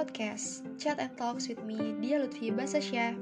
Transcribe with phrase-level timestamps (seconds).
[0.00, 3.12] podcast Chat and Talks with me, Dia Lutfi Basasya.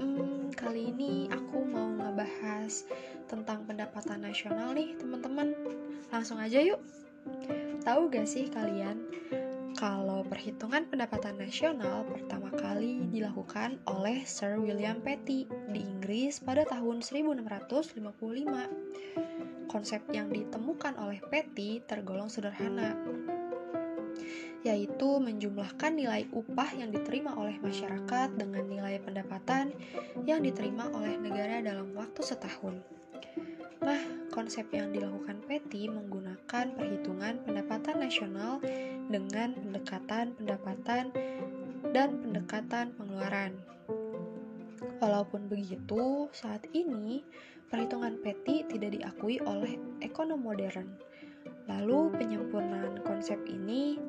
[0.00, 2.88] Hmm, kali ini aku mau ngebahas
[3.28, 5.52] tentang pendapatan nasional nih teman-teman.
[6.08, 6.80] Langsung aja yuk.
[7.84, 9.04] Tahu gak sih kalian
[9.76, 17.04] kalau perhitungan pendapatan nasional pertama kali dilakukan oleh Sir William Petty di Inggris pada tahun
[17.04, 19.68] 1655.
[19.68, 22.96] Konsep yang ditemukan oleh Petty tergolong sederhana,
[24.64, 29.76] yaitu menjumlahkan nilai upah yang diterima oleh masyarakat dengan nilai pendapatan
[30.24, 32.80] yang diterima oleh negara dalam waktu setahun.
[33.84, 34.00] Nah,
[34.32, 38.56] konsep yang dilakukan Petty menggunakan perhitungan pendapatan nasional
[39.12, 41.12] dengan pendekatan pendapatan
[41.92, 43.60] dan pendekatan pengeluaran.
[45.04, 47.20] Walaupun begitu, saat ini
[47.68, 50.88] perhitungan Petty tidak diakui oleh ekonom modern.
[51.68, 54.00] Lalu penyempurnaan konsep ini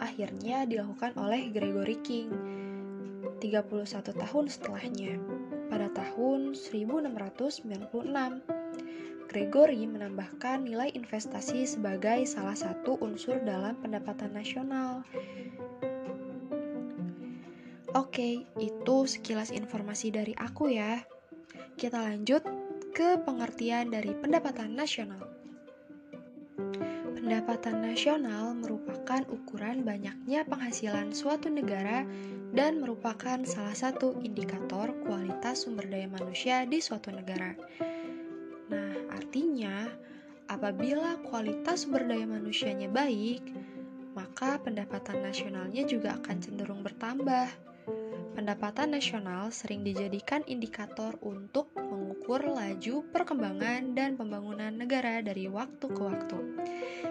[0.00, 2.32] akhirnya dilakukan oleh Gregory King
[3.40, 5.20] 31 tahun setelahnya
[5.70, 7.62] pada tahun 1696.
[9.30, 15.06] Gregory menambahkan nilai investasi sebagai salah satu unsur dalam pendapatan nasional.
[17.94, 21.02] Oke, itu sekilas informasi dari aku ya.
[21.78, 22.42] Kita lanjut
[22.90, 25.22] ke pengertian dari pendapatan nasional.
[27.20, 32.08] Pendapatan nasional merupakan ukuran banyaknya penghasilan suatu negara
[32.56, 37.52] dan merupakan salah satu indikator kualitas sumber daya manusia di suatu negara.
[38.72, 39.84] Nah, artinya
[40.48, 43.52] apabila kualitas sumber daya manusianya baik,
[44.16, 47.52] maka pendapatan nasionalnya juga akan cenderung bertambah.
[48.32, 51.68] Pendapatan nasional sering dijadikan indikator untuk
[52.30, 56.38] mengukur laju perkembangan dan pembangunan negara dari waktu ke waktu.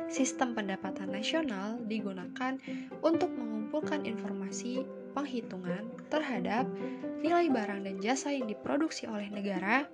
[0.07, 2.55] Sistem pendapatan nasional digunakan
[3.03, 6.71] untuk mengumpulkan informasi penghitungan terhadap
[7.19, 9.91] nilai barang dan jasa yang diproduksi oleh negara,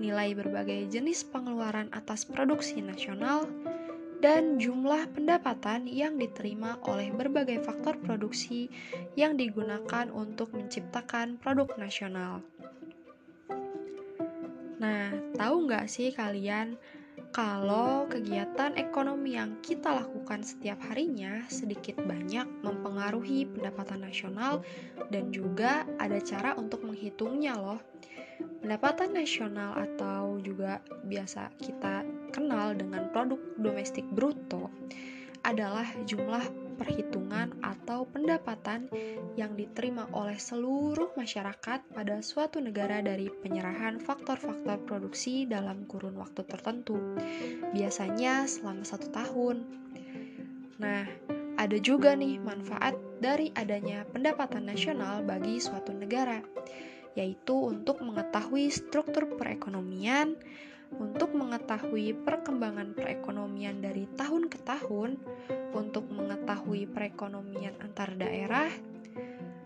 [0.00, 3.44] nilai berbagai jenis pengeluaran atas produksi nasional,
[4.24, 8.72] dan jumlah pendapatan yang diterima oleh berbagai faktor produksi
[9.20, 12.40] yang digunakan untuk menciptakan produk nasional.
[14.82, 16.74] Nah, tahu nggak sih kalian
[17.30, 24.60] kalau kegiatan ekonomi yang kita lakukan setiap harinya sedikit banyak mempengaruhi pendapatan nasional
[25.08, 27.80] dan juga ada cara untuk menghitungnya loh.
[28.58, 32.02] Pendapatan nasional atau juga biasa kita
[32.34, 34.66] kenal dengan produk domestik bruto
[35.46, 36.42] adalah jumlah
[36.82, 38.90] perhitungan atau pendapatan
[39.38, 46.42] yang diterima oleh seluruh masyarakat pada suatu negara dari penyerahan faktor-faktor produksi dalam kurun waktu
[46.42, 46.98] tertentu,
[47.70, 49.62] biasanya selama satu tahun.
[50.82, 51.06] Nah,
[51.54, 56.42] ada juga nih manfaat dari adanya pendapatan nasional bagi suatu negara
[57.12, 60.32] yaitu untuk mengetahui struktur perekonomian,
[61.00, 65.16] untuk mengetahui perkembangan perekonomian dari tahun ke tahun,
[65.72, 68.68] untuk mengetahui perekonomian antar daerah,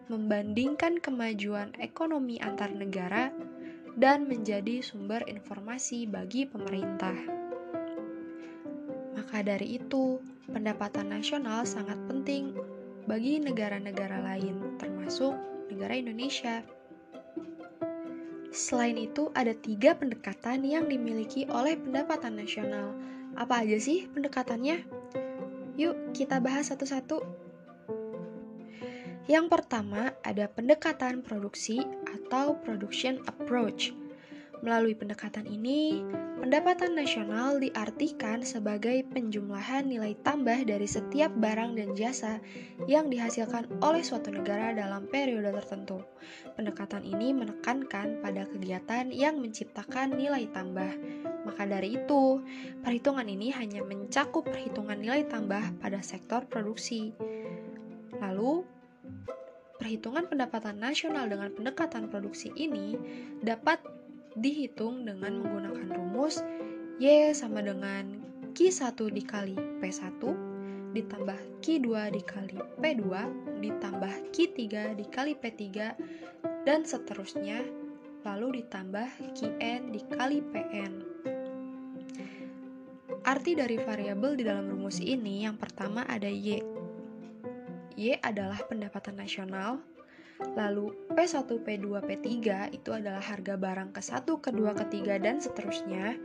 [0.07, 3.35] membandingkan kemajuan ekonomi antar negara,
[3.97, 7.17] dan menjadi sumber informasi bagi pemerintah.
[9.17, 10.21] Maka dari itu,
[10.53, 12.53] pendapatan nasional sangat penting
[13.09, 15.33] bagi negara-negara lain, termasuk
[15.73, 16.76] negara Indonesia.
[18.57, 22.97] Selain itu, ada tiga pendekatan yang dimiliki oleh pendapatan nasional.
[23.37, 24.81] Apa aja sih pendekatannya?
[25.77, 27.21] Yuk, kita bahas satu-satu.
[29.29, 33.93] Yang pertama, ada pendekatan produksi atau production approach.
[34.67, 36.03] Melalui pendekatan ini,
[36.43, 42.43] pendapatan nasional diartikan sebagai penjumlahan nilai tambah dari setiap barang dan jasa
[42.91, 46.03] yang dihasilkan oleh suatu negara dalam periode tertentu.
[46.59, 50.99] Pendekatan ini menekankan pada kegiatan yang menciptakan nilai tambah.
[51.47, 52.43] Maka dari itu,
[52.83, 57.15] perhitungan ini hanya mencakup perhitungan nilai tambah pada sektor produksi.
[58.19, 58.67] Lalu,
[59.79, 62.99] perhitungan pendapatan nasional dengan pendekatan produksi ini
[63.47, 63.96] dapat
[64.37, 66.45] dihitung dengan menggunakan rumus
[66.97, 68.21] Y sama dengan
[68.57, 70.21] Q1 dikali P1
[70.97, 73.05] ditambah Q2 dikali P2
[73.61, 74.61] ditambah Q3
[74.97, 75.65] dikali P3
[76.65, 77.61] dan seterusnya
[78.27, 79.07] lalu ditambah
[79.39, 80.93] Qn dikali Pn.
[83.27, 86.59] Arti dari variabel di dalam rumus ini yang pertama ada Y.
[87.97, 89.79] Y adalah pendapatan nasional,
[90.57, 92.29] Lalu P1, P2, P3
[92.73, 96.17] itu adalah harga barang ke-1, ke-2, ke-3 dan seterusnya.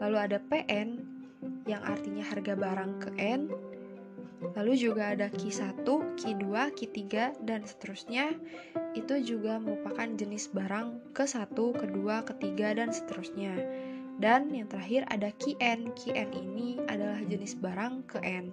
[0.00, 1.00] Lalu ada PN
[1.68, 3.52] yang artinya harga barang ke N
[4.56, 5.84] Lalu juga ada Q1,
[6.16, 6.44] Q2,
[6.76, 7.04] Q3,
[7.44, 8.36] dan seterusnya.
[8.92, 13.56] Itu juga merupakan jenis barang ke-1, kedua, ketiga, dan seterusnya.
[14.20, 15.92] Dan yang terakhir ada QN.
[15.96, 18.52] QN ini adalah jenis barang ke N.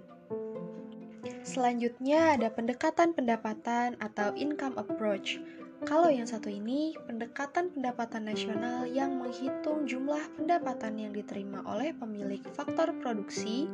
[1.44, 5.36] Selanjutnya ada pendekatan pendapatan atau income approach.
[5.84, 12.40] Kalau yang satu ini, pendekatan pendapatan nasional yang menghitung jumlah pendapatan yang diterima oleh pemilik
[12.56, 13.68] faktor produksi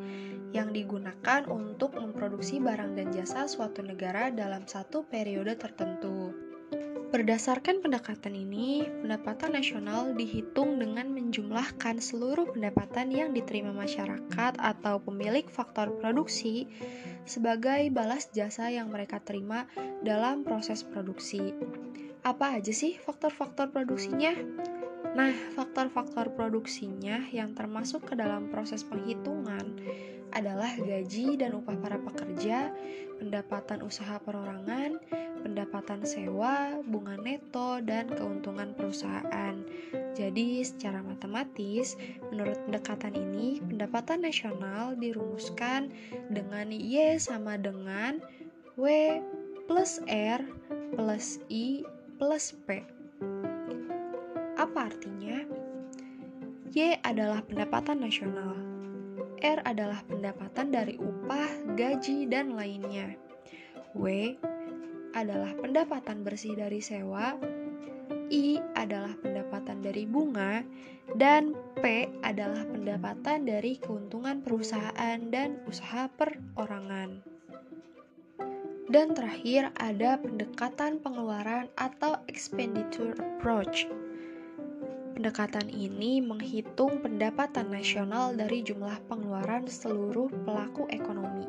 [0.51, 6.50] yang digunakan untuk memproduksi barang dan jasa suatu negara dalam satu periode tertentu.
[7.11, 15.43] Berdasarkan pendekatan ini, pendapatan nasional dihitung dengan menjumlahkan seluruh pendapatan yang diterima masyarakat atau pemilik
[15.51, 16.71] faktor produksi
[17.27, 19.67] sebagai balas jasa yang mereka terima
[20.07, 21.51] dalam proses produksi.
[22.23, 24.31] Apa aja sih faktor-faktor produksinya?
[25.11, 29.83] Nah, faktor-faktor produksinya yang termasuk ke dalam proses penghitungan
[30.31, 32.71] adalah gaji dan upah para pekerja,
[33.19, 35.03] pendapatan usaha perorangan,
[35.41, 39.57] pendapatan sewa, bunga neto, dan keuntungan perusahaan.
[40.15, 41.97] Jadi, secara matematis,
[42.29, 45.91] menurut pendekatan ini, pendapatan nasional dirumuskan
[46.29, 48.21] dengan Y sama dengan
[48.77, 48.87] W
[49.71, 50.43] plus R
[50.97, 51.87] plus I
[52.21, 52.85] plus P.
[54.61, 55.41] Apa artinya?
[56.71, 58.55] Y adalah pendapatan nasional.
[59.41, 63.17] R adalah pendapatan dari upah, gaji, dan lainnya.
[63.97, 64.37] W
[65.15, 67.35] adalah pendapatan bersih dari sewa.
[68.31, 70.63] I adalah pendapatan dari bunga.
[71.11, 77.19] Dan P adalah pendapatan dari keuntungan perusahaan dan usaha perorangan.
[78.91, 83.91] Dan terakhir ada pendekatan pengeluaran atau expenditure approach.
[85.15, 91.45] Pendekatan ini menghitung pendapatan nasional dari jumlah pengeluaran seluruh pelaku ekonomi,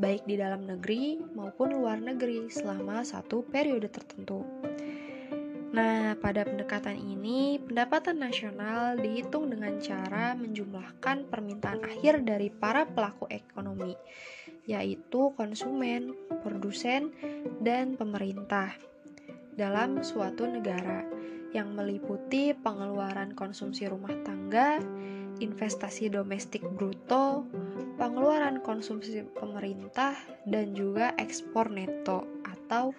[0.00, 4.40] baik di dalam negeri maupun luar negeri selama satu periode tertentu.
[5.70, 13.30] Nah, pada pendekatan ini, pendapatan nasional dihitung dengan cara menjumlahkan permintaan akhir dari para pelaku
[13.30, 13.94] ekonomi
[14.68, 16.14] yaitu konsumen,
[16.46, 17.10] produsen,
[17.58, 18.70] dan pemerintah
[19.58, 21.02] dalam suatu negara
[21.50, 24.78] yang meliputi pengeluaran konsumsi rumah tangga,
[25.40, 27.48] investasi domestik bruto,
[27.96, 30.12] pengeluaran konsumsi pemerintah,
[30.44, 32.92] dan juga ekspor neto atau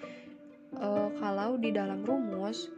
[0.76, 0.88] e,
[1.22, 2.74] kalau di dalam rumus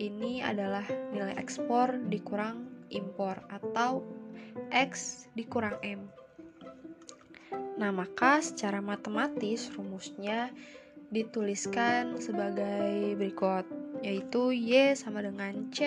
[0.00, 4.00] ini adalah nilai ekspor dikurang impor atau
[4.72, 6.08] X dikurang M.
[7.76, 10.52] Nah, maka secara matematis rumusnya
[11.12, 13.66] dituliskan sebagai berikut,
[14.00, 15.84] yaitu Y sama dengan C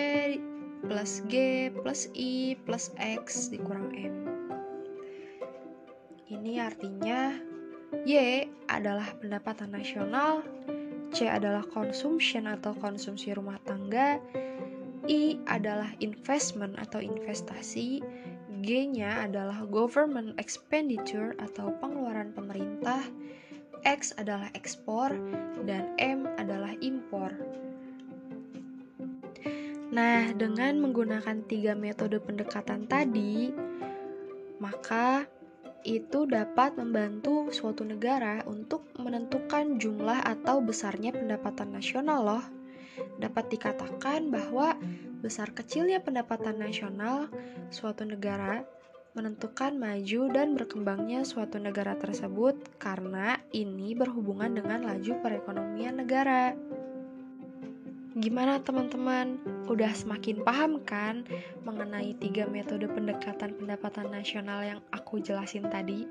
[0.88, 4.14] plus G plus I plus X dikurang M.
[6.28, 7.36] Ini artinya
[8.02, 10.42] Y adalah pendapatan nasional,
[11.14, 14.18] C adalah consumption atau konsumsi rumah tangga,
[15.06, 18.02] I adalah investment atau investasi,
[18.64, 23.04] G-nya adalah government expenditure atau pengeluaran pemerintah,
[23.84, 25.12] X adalah ekspor,
[25.68, 27.36] dan M adalah impor.
[29.94, 33.54] Nah, dengan menggunakan tiga metode pendekatan tadi,
[34.58, 35.22] maka
[35.86, 42.44] itu dapat membantu suatu negara untuk menentukan jumlah atau besarnya pendapatan nasional loh.
[43.22, 44.74] Dapat dikatakan bahwa
[45.22, 47.30] besar kecilnya pendapatan nasional
[47.70, 48.66] suatu negara
[49.14, 56.50] menentukan maju dan berkembangnya suatu negara tersebut karena ini berhubungan dengan laju perekonomian negara.
[58.18, 59.53] Gimana teman-teman?
[59.64, 61.24] Udah semakin paham kan
[61.64, 66.04] mengenai tiga metode pendekatan pendapatan nasional yang aku jelasin tadi?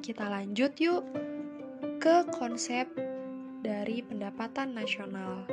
[0.00, 1.04] Kita lanjut yuk
[2.00, 2.88] ke konsep
[3.60, 5.44] dari pendapatan nasional.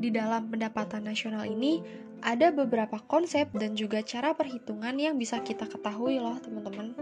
[0.00, 1.80] Di dalam pendapatan nasional ini
[2.20, 6.92] ada beberapa konsep dan juga cara perhitungan yang bisa kita ketahui loh teman-teman.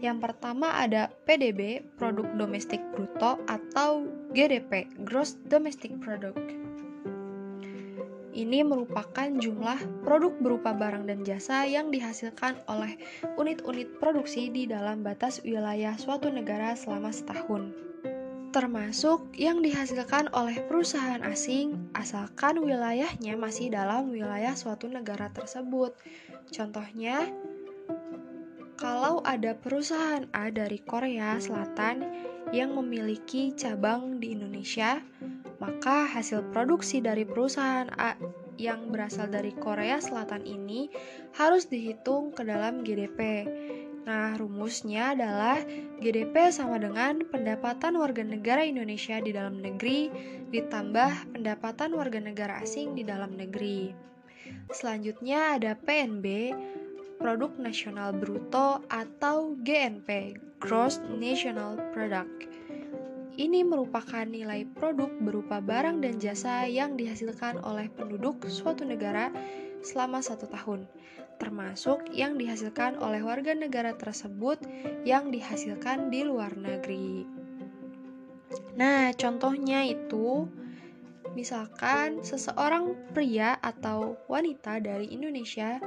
[0.00, 6.61] Yang pertama ada PDB, Produk Domestik Bruto atau GDP, Gross Domestic Product.
[8.32, 12.96] Ini merupakan jumlah produk berupa barang dan jasa yang dihasilkan oleh
[13.36, 17.92] unit-unit produksi di dalam batas wilayah suatu negara selama setahun
[18.52, 25.96] termasuk yang dihasilkan oleh perusahaan asing asalkan wilayahnya masih dalam wilayah suatu negara tersebut.
[26.52, 27.32] Contohnya,
[28.76, 32.04] kalau ada perusahaan A dari Korea Selatan
[32.52, 35.00] yang memiliki cabang di Indonesia,
[35.62, 38.18] maka hasil produksi dari perusahaan A
[38.58, 40.90] yang berasal dari Korea Selatan ini
[41.38, 43.46] harus dihitung ke dalam GDP.
[44.02, 45.62] Nah, rumusnya adalah
[46.02, 50.10] GDP sama dengan pendapatan warga negara Indonesia di dalam negeri
[50.50, 53.94] ditambah pendapatan warga negara asing di dalam negeri.
[54.74, 56.50] Selanjutnya ada PNB,
[57.22, 62.51] Produk Nasional Bruto atau GNP, Gross National Product.
[63.32, 69.32] Ini merupakan nilai produk berupa barang dan jasa yang dihasilkan oleh penduduk suatu negara
[69.80, 70.84] selama satu tahun
[71.42, 74.62] termasuk yang dihasilkan oleh warga negara tersebut
[75.02, 77.26] yang dihasilkan di luar negeri.
[78.78, 80.46] Nah, contohnya itu
[81.34, 85.82] misalkan seseorang pria atau wanita dari Indonesia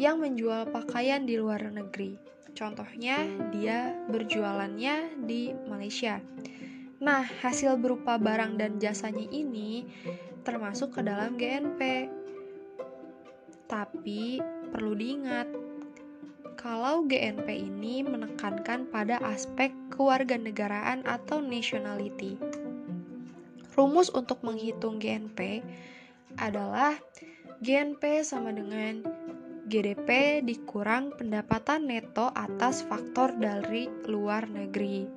[0.00, 2.33] yang menjual pakaian di luar negeri.
[2.54, 6.22] Contohnya, dia berjualannya di Malaysia.
[7.02, 9.84] Nah, hasil berupa barang dan jasanya ini
[10.46, 12.06] termasuk ke dalam GNP.
[13.66, 14.38] Tapi
[14.70, 15.50] perlu diingat,
[16.54, 22.38] kalau GNP ini menekankan pada aspek kewarganegaraan atau nationality.
[23.74, 25.66] Rumus untuk menghitung GNP
[26.38, 26.94] adalah
[27.58, 29.02] GNP sama dengan
[29.64, 35.08] GDP dikurang pendapatan neto atas faktor dari luar negeri.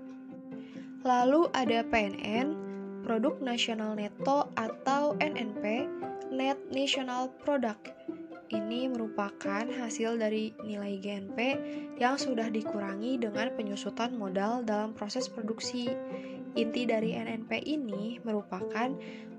[1.03, 2.47] Lalu ada PNN,
[3.03, 5.87] Produk Nasional Neto atau NNP,
[6.31, 7.97] Net National Product
[8.47, 11.39] ini merupakan hasil dari nilai GNP
[11.99, 15.91] yang sudah dikurangi dengan penyusutan modal dalam proses produksi.
[16.57, 18.89] Inti dari NNP ini merupakan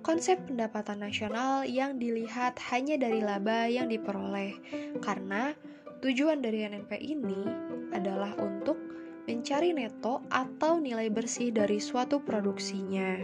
[0.07, 4.55] konsep pendapatan nasional yang dilihat hanya dari laba yang diperoleh,
[5.03, 5.51] karena
[5.99, 7.43] tujuan dari NNP ini
[7.91, 8.79] adalah untuk
[9.27, 13.19] mencari neto atau nilai bersih dari suatu produksinya.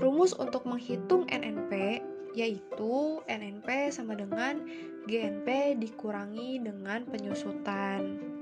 [0.00, 2.00] Rumus untuk menghitung NNP
[2.34, 4.58] yaitu NNP sama dengan
[5.06, 8.33] GNP dikurangi dengan penyusutan.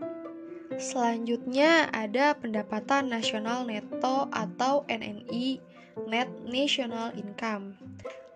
[0.80, 5.60] Selanjutnya ada pendapatan nasional neto atau NNI,
[6.08, 7.76] Net National Income.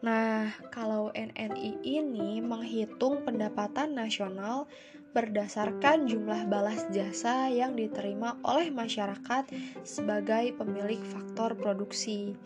[0.05, 4.69] Nah, kalau NNI ini menghitung pendapatan nasional
[5.17, 9.49] berdasarkan jumlah balas jasa yang diterima oleh masyarakat
[9.81, 12.37] sebagai pemilik faktor produksi.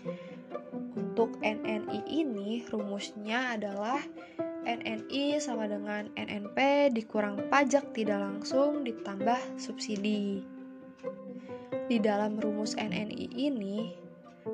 [0.95, 3.99] Untuk NNI ini rumusnya adalah
[4.65, 10.45] NNI sama dengan NNP dikurang pajak tidak langsung ditambah subsidi.
[11.91, 13.91] Di dalam rumus NNI ini,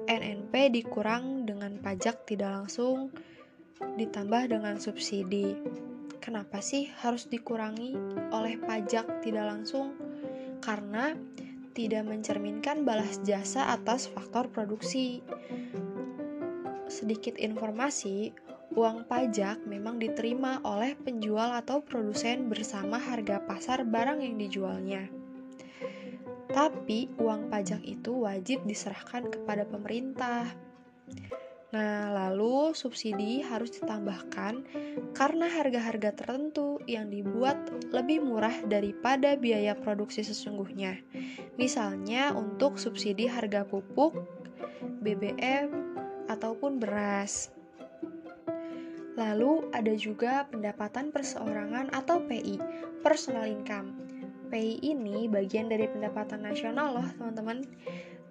[0.07, 3.13] NNP dikurang dengan pajak tidak langsung
[3.77, 5.59] ditambah dengan subsidi.
[6.23, 7.95] Kenapa sih harus dikurangi
[8.33, 9.95] oleh pajak tidak langsung?
[10.65, 11.15] Karena
[11.77, 15.21] tidak mencerminkan balas jasa atas faktor produksi
[16.89, 18.33] sedikit informasi,
[18.77, 25.09] uang pajak memang diterima oleh penjual atau produsen bersama harga pasar barang yang dijualnya.
[26.53, 30.53] Tapi uang pajak itu wajib diserahkan kepada pemerintah.
[31.73, 34.65] Nah, lalu subsidi harus ditambahkan
[35.17, 37.57] karena harga-harga tertentu yang dibuat
[37.97, 41.01] lebih murah daripada biaya produksi sesungguhnya.
[41.57, 44.15] Misalnya untuk subsidi harga pupuk,
[45.01, 45.73] BBM,
[46.29, 47.56] ataupun beras.
[49.17, 52.61] Lalu ada juga pendapatan perseorangan atau PI,
[53.01, 53.97] personal income.
[54.53, 57.65] PI ini bagian dari pendapatan nasional loh teman-teman.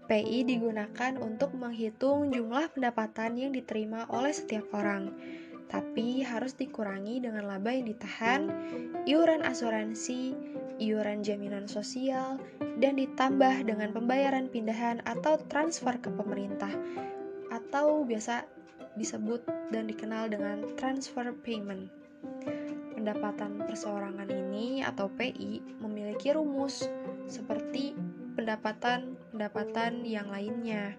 [0.05, 5.09] PI digunakan untuk menghitung jumlah pendapatan yang diterima oleh setiap orang,
[5.65, 8.45] tapi harus dikurangi dengan laba yang ditahan,
[9.09, 10.37] iuran asuransi,
[10.77, 12.37] iuran jaminan sosial,
[12.77, 16.71] dan ditambah dengan pembayaran pindahan atau transfer ke pemerintah
[17.49, 18.45] atau biasa
[18.95, 21.91] disebut dan dikenal dengan transfer payment.
[22.95, 26.87] Pendapatan perseorangan ini atau PI memiliki rumus
[27.29, 27.93] seperti
[28.35, 30.97] pendapatan-pendapatan yang lainnya.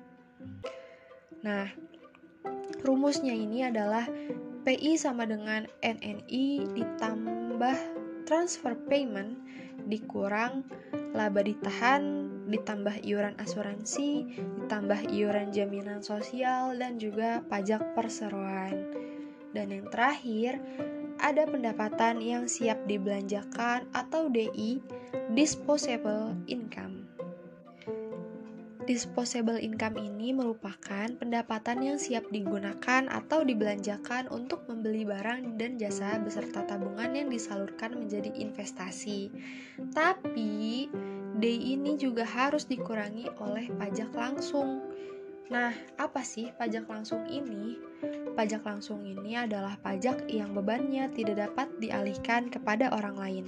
[1.42, 1.66] Nah,
[2.86, 4.06] rumusnya ini adalah
[4.66, 7.76] PI sama dengan NNI ditambah
[8.26, 9.38] transfer payment
[9.84, 10.64] dikurang
[11.12, 18.86] laba ditahan ditambah iuran asuransi, ditambah iuran jaminan sosial, dan juga pajak perseroan.
[19.50, 20.62] Dan yang terakhir,
[21.18, 24.78] ada pendapatan yang siap dibelanjakan atau DI,
[25.34, 26.95] disposable income.
[28.86, 36.22] Disposable income ini merupakan pendapatan yang siap digunakan atau dibelanjakan untuk membeli barang dan jasa
[36.22, 39.34] beserta tabungan yang disalurkan menjadi investasi.
[39.90, 40.86] Tapi,
[41.34, 44.86] D ini juga harus dikurangi oleh pajak langsung.
[45.50, 47.82] Nah, apa sih pajak langsung ini?
[48.38, 53.46] Pajak langsung ini adalah pajak yang bebannya tidak dapat dialihkan kepada orang lain.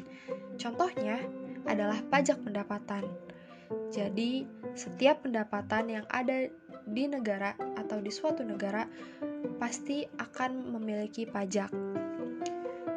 [0.59, 1.23] Contohnya,
[1.63, 3.07] adalah pajak pendapatan.
[3.95, 6.51] Jadi, setiap pendapatan yang ada
[6.89, 8.89] di negara atau di suatu negara
[9.61, 11.69] pasti akan memiliki pajak.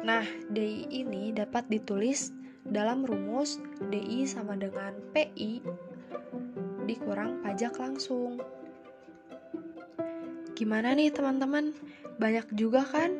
[0.02, 2.34] Nah, DI ini dapat ditulis
[2.66, 3.62] dalam rumus
[3.92, 5.62] DI sama dengan PI
[6.88, 8.42] dikurang pajak langsung.
[10.58, 11.74] Gimana nih teman-teman?
[12.18, 13.14] Banyak juga kan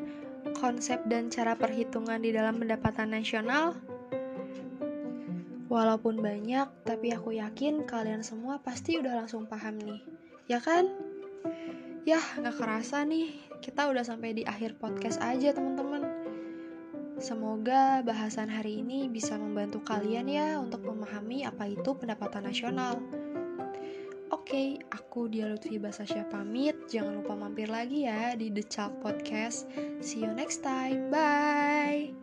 [0.58, 3.78] konsep dan cara perhitungan di dalam pendapatan nasional?
[5.72, 10.04] Walaupun banyak, tapi aku yakin kalian semua pasti udah langsung paham nih.
[10.44, 10.84] Ya kan?
[12.04, 13.32] Yah, gak kerasa nih,
[13.64, 16.04] kita udah sampai di akhir podcast aja teman-teman.
[17.16, 23.00] Semoga bahasan hari ini bisa membantu kalian ya untuk memahami apa itu pendapatan nasional.
[24.28, 26.76] Oke, aku Dia Lutfi Basasya pamit.
[26.92, 29.70] Jangan lupa mampir lagi ya di The Chalk Podcast.
[30.04, 31.08] See you next time.
[31.08, 32.21] Bye.